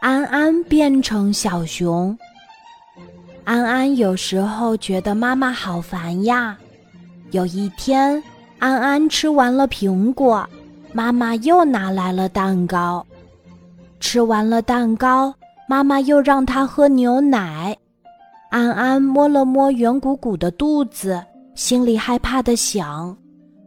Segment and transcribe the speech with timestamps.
[0.00, 2.16] 安安变成小熊。
[3.44, 6.56] 安安有时候觉得妈妈好烦呀。
[7.32, 8.22] 有一天，
[8.58, 10.48] 安安吃完了苹果，
[10.94, 13.06] 妈妈又拿来了蛋糕。
[14.00, 15.34] 吃完了蛋糕，
[15.68, 17.76] 妈妈又让他喝牛奶。
[18.50, 21.22] 安安摸了摸圆鼓鼓的肚子，
[21.54, 23.14] 心里害怕的想：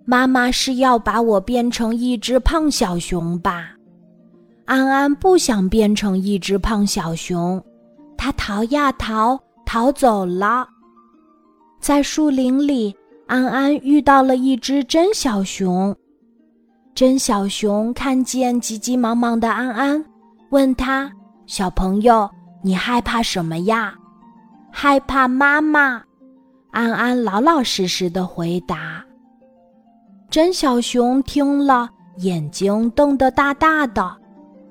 [0.03, 3.72] 妈妈是要把我变成一只胖小熊吧？
[4.65, 7.61] 安安不想变成一只胖小熊，
[8.17, 10.67] 他逃呀逃，逃走了。
[11.79, 12.95] 在树林里，
[13.27, 15.93] 安安遇到了一只真小熊。
[16.95, 20.05] 真小熊看见急急忙忙的安安，
[20.49, 21.11] 问他
[21.45, 22.29] ：“小朋友，
[22.61, 23.93] 你害怕什么呀
[24.71, 26.01] ？”“害怕妈妈。”
[26.71, 29.03] 安安老老实实的回答。
[30.29, 34.22] 真小熊听了，眼睛瞪得大大的。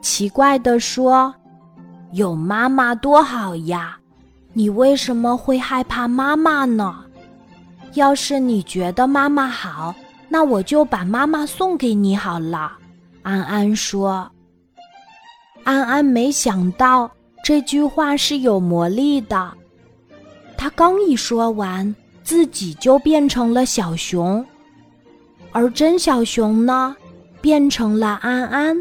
[0.03, 1.33] 奇怪地说
[2.13, 3.97] ：“有妈妈多好呀，
[4.53, 7.05] 你为什么会害怕妈妈呢？
[7.95, 9.95] 要是你觉得妈妈好，
[10.29, 12.73] 那我就把妈妈送给你好了。”
[13.23, 14.29] 安安说。
[15.63, 17.09] 安安没想到
[17.45, 19.53] 这句话是有魔力的，
[20.59, 24.45] 他刚一说完，自己就变成了小熊，
[25.53, 26.97] 而真小熊呢，
[27.41, 28.77] 变成了安安。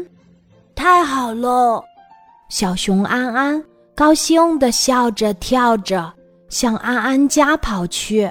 [0.74, 1.82] 太好喽！
[2.48, 3.62] 小熊安安
[3.94, 6.12] 高兴地笑着跳着，
[6.48, 8.30] 向安安家跑去。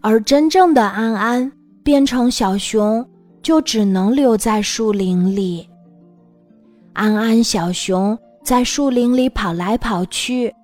[0.00, 1.50] 而真正的安安
[1.82, 3.06] 变成小熊，
[3.42, 5.68] 就只能留在树林里。
[6.92, 10.54] 安安小熊在树林里跑来跑去，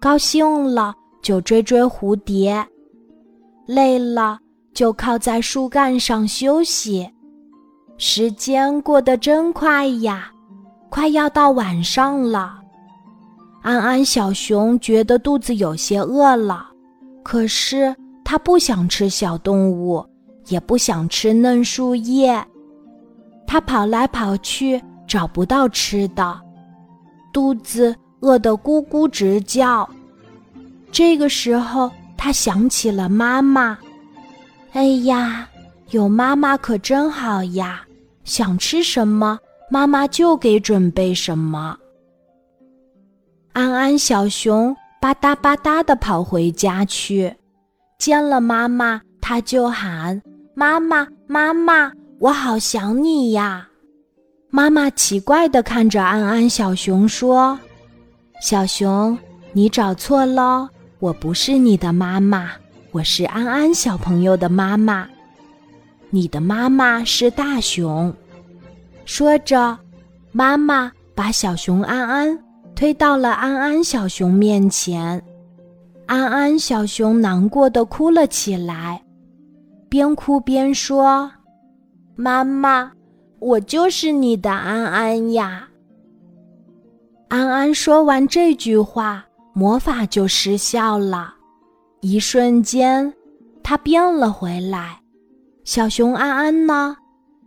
[0.00, 2.66] 高兴了就追追蝴蝶，
[3.66, 4.38] 累了
[4.74, 7.08] 就靠在树干上休息。
[8.04, 10.28] 时间过得真快呀，
[10.90, 12.58] 快要到晚上了。
[13.62, 16.66] 安安小熊觉得肚子有些饿了，
[17.22, 20.04] 可是它不想吃小动物，
[20.48, 22.44] 也不想吃嫩树叶。
[23.46, 26.40] 它跑来跑去，找不到吃的，
[27.32, 29.88] 肚子饿得咕咕直叫。
[30.90, 33.78] 这个时候，它想起了妈妈。
[34.72, 35.48] 哎呀，
[35.90, 37.80] 有妈妈可真好呀！
[38.24, 39.38] 想吃什么，
[39.70, 41.76] 妈妈就给准备什么。
[43.52, 47.34] 安安小熊吧嗒吧嗒地跑回家去，
[47.98, 50.22] 见了妈妈，他就喊
[50.54, 53.68] ：“妈妈，妈妈，我好想你呀！”
[54.50, 57.58] 妈妈奇怪地看着安安小熊说
[58.40, 59.18] ：“小熊，
[59.52, 60.68] 你找错喽，
[60.98, 62.50] 我不是你的妈妈，
[62.90, 65.08] 我是安安小朋友的妈妈。”
[66.14, 68.14] 你的妈妈是大熊，
[69.06, 69.78] 说着，
[70.30, 72.38] 妈妈把小熊安安
[72.74, 75.24] 推到了安安小熊面前，
[76.04, 79.02] 安安小熊难过的哭了起来，
[79.88, 81.32] 边哭边说
[82.14, 82.92] ：“妈妈，
[83.38, 85.66] 我就是你的安安呀。”
[87.28, 89.24] 安安说完这句话，
[89.54, 91.32] 魔法就失效了，
[92.02, 93.10] 一瞬间，
[93.62, 95.01] 它变了回来。
[95.64, 96.96] 小熊安安呢，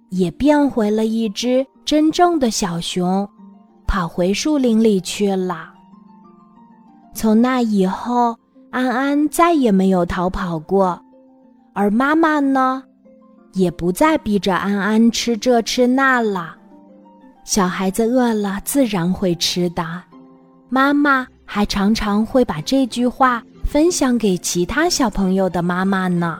[0.09, 3.27] 也变回了一只真正的小熊，
[3.85, 5.73] 跑回树林里去了。
[7.13, 8.37] 从那以后，
[8.71, 10.97] 安安再也没有逃跑过，
[11.73, 12.81] 而妈妈呢，
[13.51, 16.55] 也不再逼着安安吃这吃那了。
[17.43, 19.85] 小孩子饿了，自然会吃的。
[20.69, 26.39] 妈妈还常常会把这句话分享给其他小朋友的妈妈呢。